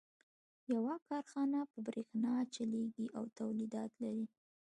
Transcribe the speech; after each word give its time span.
يوه 0.71 0.95
کارخانه 1.09 1.59
په 1.71 1.77
برېښنا 1.87 2.33
چلېږي 2.55 3.05
او 3.17 3.23
توليدات 3.39 3.91
لري. 4.03 4.25